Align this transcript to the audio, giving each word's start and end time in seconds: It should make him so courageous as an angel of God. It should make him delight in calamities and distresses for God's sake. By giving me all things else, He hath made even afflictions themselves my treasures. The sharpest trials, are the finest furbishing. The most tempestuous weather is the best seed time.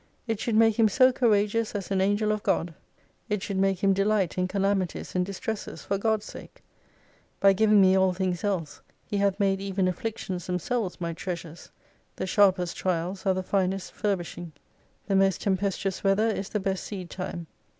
It 0.25 0.39
should 0.39 0.55
make 0.55 0.79
him 0.79 0.89
so 0.89 1.11
courageous 1.11 1.75
as 1.75 1.91
an 1.91 2.01
angel 2.01 2.31
of 2.31 2.41
God. 2.41 2.73
It 3.29 3.43
should 3.43 3.57
make 3.57 3.83
him 3.83 3.93
delight 3.93 4.35
in 4.35 4.47
calamities 4.47 5.13
and 5.13 5.23
distresses 5.23 5.83
for 5.85 5.99
God's 5.99 6.25
sake. 6.25 6.63
By 7.39 7.53
giving 7.53 7.79
me 7.79 7.95
all 7.95 8.11
things 8.11 8.43
else, 8.43 8.81
He 9.05 9.17
hath 9.17 9.39
made 9.39 9.61
even 9.61 9.87
afflictions 9.87 10.47
themselves 10.47 10.99
my 10.99 11.13
treasures. 11.13 11.69
The 12.15 12.25
sharpest 12.25 12.75
trials, 12.77 13.27
are 13.27 13.35
the 13.35 13.43
finest 13.43 13.91
furbishing. 13.93 14.53
The 15.05 15.15
most 15.15 15.39
tempestuous 15.41 16.03
weather 16.03 16.29
is 16.29 16.49
the 16.49 16.59
best 16.59 16.83
seed 16.83 17.11
time. 17.11 17.45